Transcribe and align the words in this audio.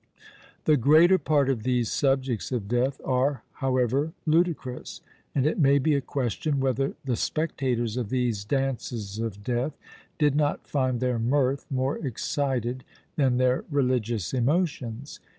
The 0.65 0.77
greater 0.77 1.19
part 1.19 1.47
of 1.47 1.61
these 1.61 1.91
subjects 1.91 2.51
of 2.51 2.67
death 2.67 2.99
are, 3.05 3.43
however, 3.61 4.13
ludicrous; 4.25 4.99
and 5.35 5.45
it 5.45 5.59
may 5.59 5.77
be 5.77 5.93
a 5.93 6.01
question, 6.01 6.59
whether 6.59 6.95
the 7.05 7.15
spectators 7.15 7.97
of 7.97 8.09
these 8.09 8.43
Dances 8.43 9.19
of 9.19 9.43
Death 9.43 9.77
did 10.17 10.33
not 10.35 10.65
find 10.65 11.01
their 11.01 11.19
mirth 11.19 11.67
more 11.69 11.99
excited 12.03 12.83
than 13.15 13.37
their 13.37 13.63
religious 13.69 14.33
emotions. 14.33 15.19